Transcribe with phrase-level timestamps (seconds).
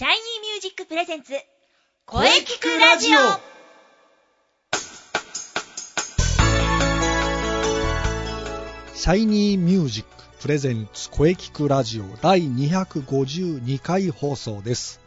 [0.00, 1.34] シャイニーミュージックプレゼンツ
[2.06, 3.18] 声キクラジオ。
[8.94, 10.10] シャイニーミュージック
[10.40, 15.02] プレゼンツ声キクラジオ第252回放送です、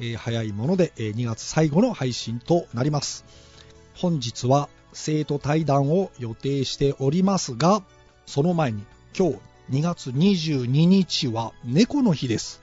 [0.00, 3.26] えー早いもので、えー2月最後の配信となります。
[3.92, 7.82] 本日は生徒対談を予定しておりますが
[8.24, 8.82] その前に
[9.14, 9.36] 今日
[9.72, 12.61] 2月22日は猫の日です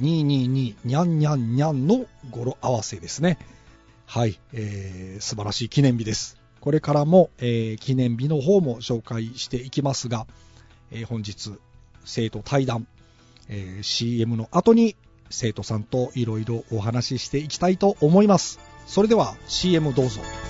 [0.00, 3.38] 222にゃんにゃんにゃんの語呂合わせですね
[4.12, 6.36] はい、えー素晴らしい記念日です。
[6.60, 10.26] これからも、えー記念日の方も紹介していきますが、
[10.90, 11.52] えー本日、
[12.04, 12.88] 生徒対談、
[13.48, 14.96] えー CM の後に
[15.30, 18.58] 生徒さんといろいろお話ししていきたいと思います。
[18.84, 20.49] それでは CM どうぞ。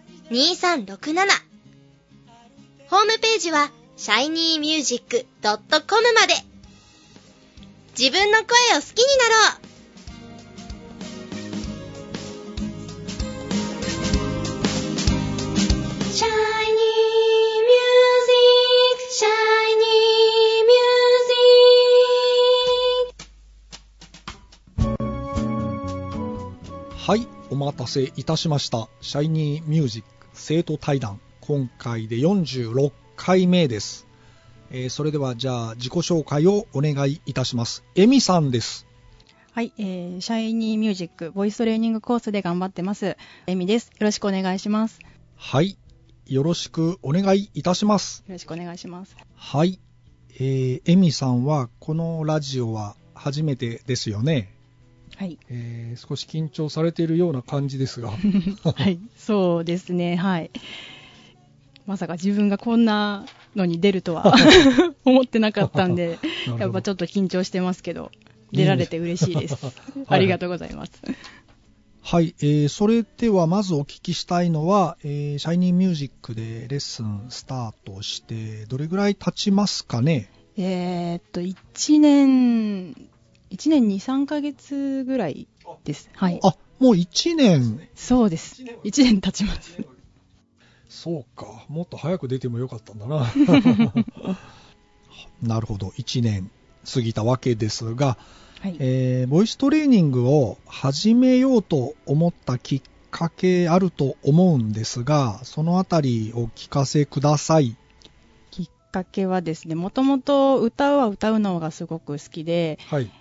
[2.89, 5.33] ホームページは shinymusic.com
[6.13, 6.35] まで
[7.99, 8.45] 自分の声
[8.77, 9.61] を好きになろう
[16.13, 16.29] Shiny
[17.67, 19.83] music, shiny
[24.95, 25.21] music.
[26.95, 28.87] はい、お待たせいたしました。
[29.01, 31.21] シャイニーミュージック生徒対談。
[31.39, 34.07] 今回で46回目です。
[34.71, 37.83] えーそれではじゃあ自己紹介をお願いいたします。
[37.93, 38.87] エミさんです。
[39.51, 43.17] はい、えー、シャイニーミュージックボイストレーニングコースで頑張ってます。
[43.45, 43.89] エミです。
[43.89, 44.99] よろしくお願いします。
[44.99, 45.77] よはい、
[46.25, 48.23] よろしくお願いいたします。
[48.27, 49.15] ろしくお願いします。
[49.35, 49.79] はい、
[50.33, 54.55] えー、エミさんはこのラジオは初めてですよね。
[55.21, 55.37] はい。
[55.51, 58.09] えー少し緊張されているような感じですが。
[58.73, 60.49] はい、そうですね、はい。
[61.85, 64.33] まさか自分がこんなのに出るとは
[65.05, 66.17] 思ってなかったんで
[66.57, 68.11] やっぱちょっと緊張してますけど、
[68.51, 69.63] 出られて嬉しいです。
[69.63, 69.73] はい
[70.07, 70.91] ありがとうございます。
[72.01, 80.31] はい、えーそれではまずお聞きしたいのは、えーシャイニーミュージックでレッスンスタートして、どれぐらい経ちますかね？
[80.57, 82.95] えーっと、1年、
[83.51, 85.47] 1年2、3ヶ月ぐらい
[85.83, 86.09] です。
[86.13, 86.39] はい。
[86.41, 87.79] あ、もう1年。
[87.95, 88.63] そうです。
[88.83, 89.77] 1年経ちます。
[90.89, 93.31] そうか、もっと早く出てもよかったんだな。
[95.41, 96.49] なるほど、1年
[96.91, 98.17] 過ぎたわけですが、
[98.59, 98.75] はい。
[98.79, 107.75] えーボイストレーニングを始めようと思ったきっかけあると思うんですが、そのあたりお聞かせください。
[108.51, 113.11] きっかけはですね、もともと歌うは歌うのがすごく好きで、はい。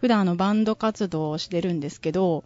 [0.00, 2.44] 普段あのバンド活動をしてるんですけど、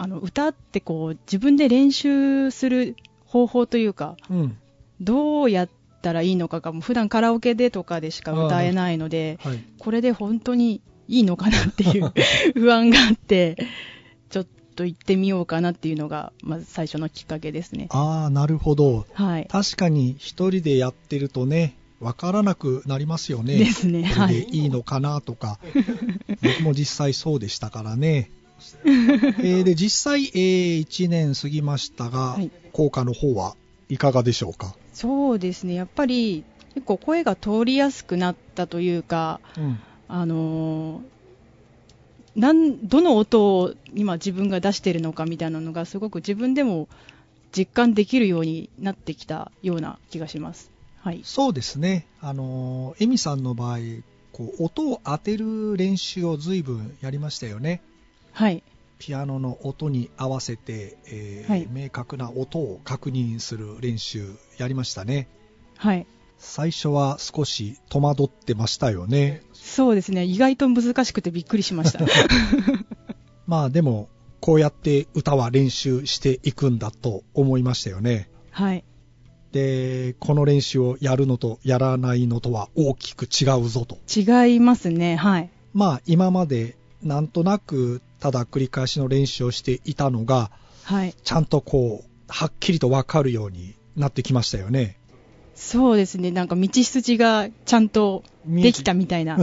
[0.00, 2.94] あの歌ってこう自分で練習する
[3.26, 4.56] 方法というか、うん。
[5.00, 5.68] どうやっ
[6.02, 9.58] たらいいのかが、もう普段カラオケでとかでしか歌えないので、はい。
[9.78, 12.12] これで本当にいいのかなっていう
[12.54, 13.56] 不安があって、
[14.30, 14.46] ちょっ
[14.76, 17.86] と行ってみようかなっていうのが、まず最初のきっかけですね。
[17.90, 19.06] ああ、なるほど。
[19.12, 19.46] はい。
[19.50, 23.56] 確かに一人でやってるとね、わからなくなりますよね。
[23.58, 25.58] ですねこれではいいいのかなとか。
[26.42, 28.30] 僕も実際そうでしたからね。
[28.84, 33.56] えーで、実際、え1年過ぎましたが、はい効果の方は
[33.88, 34.74] いかがでしょうか？
[34.92, 36.44] そうですね、やっぱり
[36.74, 39.78] 結構声が通りやすくなったというか、うん。
[40.08, 41.02] あのー
[42.36, 46.86] なんどの音を今自分が出してるのかみたいなのがすごく自分でも
[47.56, 50.70] 実感できるようになってきたような気がします。
[51.08, 51.22] はい。
[51.24, 52.06] そうですね。
[52.20, 53.78] あのー、エミさんの場合、
[54.32, 57.80] こう、音を当てる練習を随分やりましたよね。
[58.32, 58.62] はい。
[58.98, 65.28] ピアノの音に合わせて、えーはい明確な音を確認する練習やりましたね。
[65.78, 66.06] はい。
[66.36, 69.42] 最初は少し戸惑ってましたよね。
[69.54, 70.24] そうですね。
[70.24, 72.04] 意外と難しくてびっくりしました。
[73.46, 74.10] まあでも、
[74.40, 78.28] こうやって歌は練習していくんだと思いましたよね。
[78.50, 78.84] はい。
[79.52, 83.98] で、この練習をやるのとやらないのとは大きく違うぞと。
[84.14, 85.16] 違いますね。
[85.16, 85.50] はい。
[85.72, 90.50] まあ今までなんとなくただ繰り返しの練習をしていたのが、
[90.84, 91.14] はい。
[91.22, 94.97] ちゃんとこう、はっきりとわかるようになってきましたよね。
[95.58, 96.30] そうですね。
[96.30, 99.38] なんか道筋がちゃんとできたみたいな。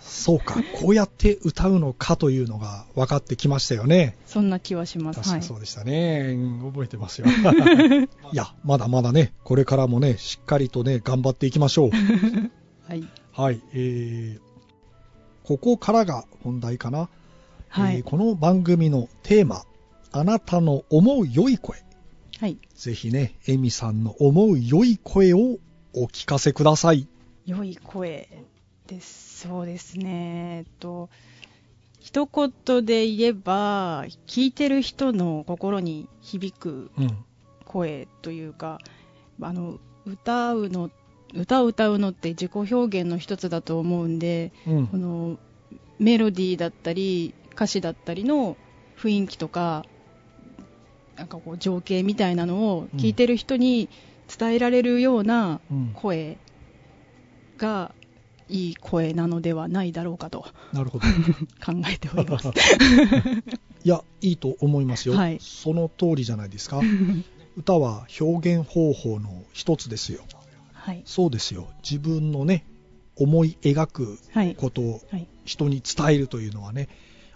[0.00, 4.16] そうか、こうやって歌うのかというのが分かってきましたよね。
[4.24, 5.16] そんな気はします。
[5.16, 5.42] はい確かに。
[5.42, 6.32] そうでしたね。
[6.32, 7.26] うん覚えてますよ。
[8.32, 11.90] いや、まだまだね、これからもね、しっかりとね、頑張っていきましょう。
[12.88, 13.04] はい。
[13.32, 14.40] はい、えー、
[15.42, 17.08] ここからが本題かな。
[17.68, 17.96] はい。
[17.96, 19.64] えーこの番組のテーマ、
[20.12, 21.85] あなたの思う良い声。
[22.40, 22.58] はい。
[22.74, 25.58] ぜひね、エミさんの思う良い声を
[25.94, 27.08] お聞かせください。
[27.46, 28.28] 良い声
[28.86, 29.40] です。
[29.48, 30.58] そうですね。
[30.58, 31.08] えっと、
[32.00, 37.24] 一言で言えば、聞いてる人の心に響くうん。
[37.64, 38.78] 声というか、
[39.40, 40.90] あの、歌うの、
[41.34, 44.96] 歌を歌うのって自己表現の一つだと思うんで、うんこ。
[44.96, 45.38] の
[45.98, 48.56] メロディーだったり歌詞だったりの
[48.98, 49.84] 雰囲気とか
[51.16, 53.88] なんかこう情景みたいなのを聞いてる人に
[54.38, 56.38] 伝えられるようなうん声
[57.56, 57.94] が
[58.48, 61.06] いい声なのではないだろうかとなるほど。
[61.64, 62.48] 考えております。
[63.82, 65.14] いや、いいと思いますよ。
[65.14, 66.80] はいその通りじゃないですか。
[67.56, 70.26] 歌は表現方法の一つですよ。
[70.72, 71.02] はい。
[71.06, 71.68] そうですよ。
[71.82, 72.66] 自分のね、
[73.16, 74.54] 思い描くはい。
[74.54, 75.26] ことをはい。
[75.44, 76.88] 人に伝えるというのはね、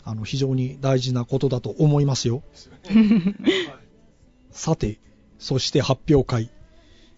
[0.05, 2.43] あの非常に大事なことだと思いますよ。
[4.51, 4.99] さて、
[5.39, 6.51] そして発表会。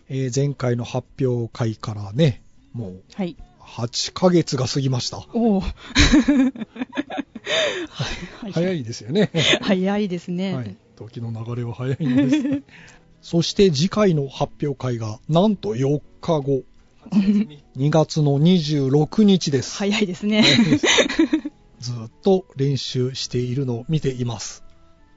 [0.08, 2.42] えー前回の発表会からね、
[2.72, 3.36] もうはい。
[3.60, 5.24] 8ヶ月が過ぎました。
[5.32, 5.62] おお。
[8.52, 9.30] 早いですよね。
[9.62, 10.54] 早いですね。
[10.54, 10.76] はい。
[10.96, 12.62] 時の流れは早いのです。
[13.22, 16.62] そして次回の発表会がなんと4日後。
[17.76, 19.76] 2月の26日です。
[19.76, 20.44] 早いですね。
[21.82, 24.64] ずっと練習しているのを見ています。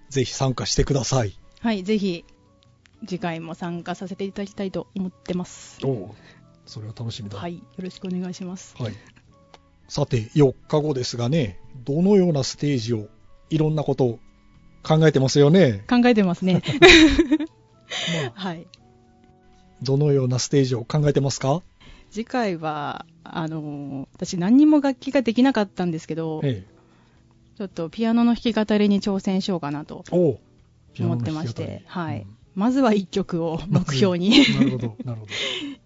[0.10, 1.40] ぜひ参加してください。
[1.62, 1.84] はい。
[1.84, 2.26] ぜひ、
[3.08, 5.80] 次回も参加させていただきたいと思ってます。
[5.86, 6.16] お
[6.66, 7.38] それは楽しみだ。
[7.38, 7.58] はい。
[7.58, 8.76] よろしくお願いします。
[8.80, 8.94] はい。
[9.88, 13.08] さて、4日後ですがね、どのようなステージを、
[13.52, 14.20] いろんなことを
[14.82, 15.84] 考えてますよね？
[15.88, 16.64] 考えてますね。
[18.24, 18.68] まあ、はい。
[19.84, 21.62] どのようなステージを考えてますか？
[22.16, 26.76] 次回は、あのー私何にも楽器ができなかったんですけど、ええ。
[27.58, 30.40] ちょっとピアノの弾き語りに挑戦しようかなと思
[31.16, 32.22] ってまして、はい。
[32.22, 34.32] うんまずは一曲を目標に。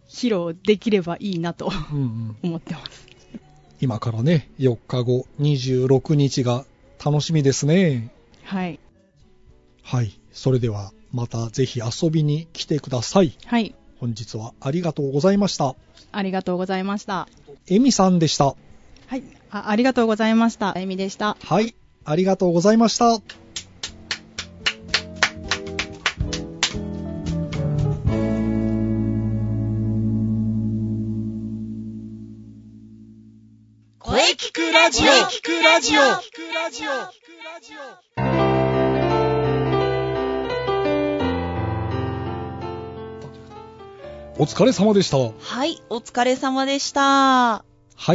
[0.08, 3.08] 披露できればいいなとうんうん、思ってます。
[3.82, 6.64] 今からね、4日後、26日が
[7.04, 8.12] 楽しみですね。
[8.44, 8.80] はい。
[9.82, 10.20] はい。
[10.32, 13.36] それでは、またぜひ遊びに来てください。
[13.46, 13.74] はい。
[14.00, 15.76] 本日はありがとうございました。
[16.12, 17.28] ありがとうございました。
[17.68, 18.56] エミさんでした。
[19.08, 19.24] はい。
[19.52, 20.76] あありがとうございました。
[20.76, 21.36] あゆみでした。
[21.44, 21.76] はい。
[22.06, 23.20] ありがとうございました。
[34.00, 35.98] 声聞くラジオ聞くラジ
[38.48, 38.49] オ
[44.42, 45.18] お疲れ様でした。
[45.18, 47.02] はい、お疲れ様でした。
[47.02, 47.64] は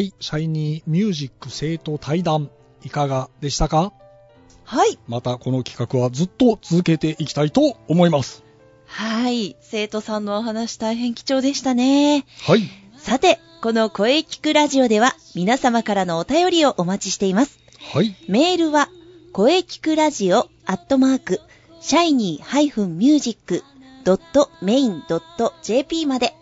[0.00, 0.14] い。
[0.20, 2.48] シャイニーミュージック生徒対談、
[2.82, 3.92] いかがでしたか？
[4.64, 4.98] はい。
[5.06, 8.42] またこの企画はずっと続けていきたいと思います。
[8.86, 9.54] はい。
[9.60, 12.24] 生徒さんのお話大変貴重でしたね。
[12.46, 12.62] はい。
[12.96, 17.58] さて、この声聞くラジオでは皆様からのお便りをお待ちしています。
[17.92, 18.16] はい。
[18.28, 18.88] メールは、
[19.34, 21.40] 声聞くラジオアットマーク、
[21.82, 22.70] シャイニー
[24.04, 26.34] -music.main.jp まで、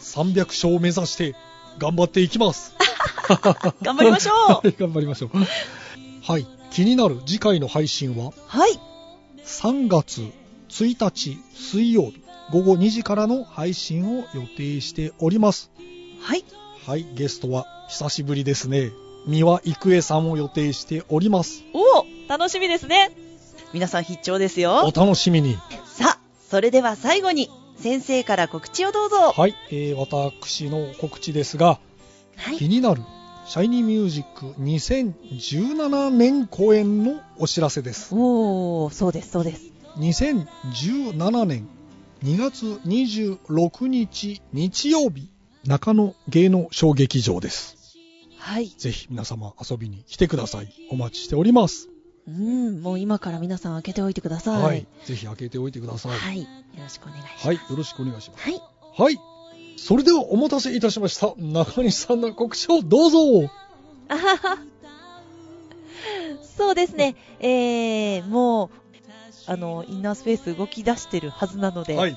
[0.00, 1.34] 300勝を目指して、
[1.78, 2.74] 頑張っていきます。
[3.80, 5.38] 頑張りましょう はい、頑張りましょう。
[6.22, 6.46] はい。
[6.70, 8.78] 気になる次回の配信は、はい。
[9.46, 10.30] 3月
[10.68, 15.70] 1日水曜日午後2時からの配信を予定しております。
[16.20, 16.44] はい。
[16.86, 18.90] はい、ゲストは久しぶりですね。
[19.26, 21.64] 三輪郁恵さんを予定しております。
[21.72, 23.25] おお楽しみですね。
[23.76, 24.90] 皆さん必聴ですおよ。
[24.96, 25.58] 楽しみに。
[25.84, 26.18] さあ、
[26.48, 29.32] それでは最後に、先生から告知をどうぞ。
[29.36, 31.78] はい、えー私の告知ですが、
[32.36, 32.56] はい。
[32.56, 33.02] 気になる
[33.44, 39.70] シャイニーミュージック2017年公演のお知らせですおー、そうです、そうです。
[39.98, 41.68] 2017年
[42.24, 45.28] 2月26日日曜日
[45.66, 47.76] 中野芸能小劇場です
[48.38, 48.68] はい。
[48.68, 51.90] ぜひ皆様遊びに来てくださいお待ちしております
[52.28, 54.62] うん、もう今から皆さん開けておいてください。
[54.62, 56.42] はい、ぜひ開けておいてくださいはい。
[56.42, 57.46] よろしくお願いします。
[57.46, 58.60] はい、よろしくお願いしますはい。
[58.96, 59.36] はい
[59.76, 63.18] それではお待たせいたしました中西さんの告知をどうぞ
[64.08, 64.58] あはは。
[66.56, 67.14] そうですね。
[67.40, 68.70] えー、もう、
[69.46, 72.16] あの、インナースペース動き出してるはずなので、はい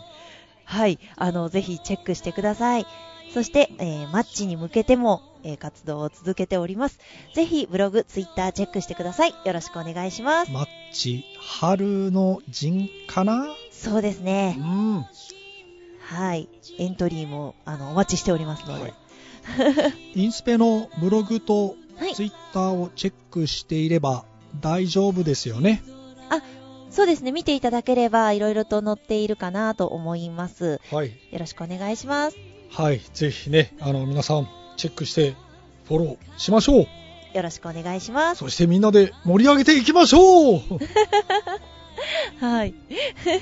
[0.63, 0.99] はい。
[1.15, 2.85] あの、ぜひチェックしてください。
[3.33, 6.99] そして、えーマッチに向けても、えー活動を続けております。
[7.35, 9.33] ぜひ、ブログ、ツイッターチェックしてください。
[9.45, 10.51] よろしくお願いします。
[10.51, 13.47] マッチ春の陣かな？
[13.71, 14.53] そうですうね。
[14.53, 15.05] ん
[16.01, 16.47] はい。
[16.77, 18.83] エントリーも、あの、お待ちしておりますので。
[18.83, 18.93] はい
[20.15, 24.25] インスペのブログとはいツイッターをチェックしていれば
[24.59, 25.81] 大丈夫ですよね？
[26.91, 27.31] そうですね。
[27.31, 30.81] 見ていただければ、いろいろと載っているかなと思います。
[30.91, 31.09] はい。
[31.31, 32.37] よろしくお願いします。
[32.71, 32.99] はい。
[33.13, 34.47] ぜひね、あの、皆さん、
[34.79, 35.35] チェックして、
[35.87, 36.87] フォローしましょう。
[37.33, 38.39] よろしくお願いします。
[38.39, 40.61] そしてみんなで盛り上げていきましょう
[42.39, 42.73] はい。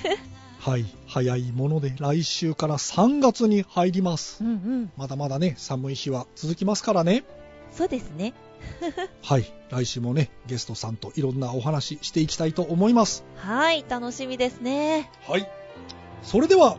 [0.60, 0.86] はい。
[1.06, 4.44] 早いもので来週から3月に入ります。
[4.44, 4.92] うんうん。
[4.98, 7.24] まだまだね、寒い日は続きますからね。
[7.72, 8.34] そうですね。
[9.22, 9.54] はい。
[9.70, 13.24] 来週もね、ゲストさんといろんなお話していきたいと思います。
[13.36, 13.86] はい。
[13.88, 15.12] 楽しみですね。
[15.28, 15.48] はい。
[16.24, 16.78] それでは、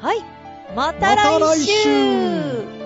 [0.00, 0.18] はい。
[0.76, 2.77] また来週,、また来週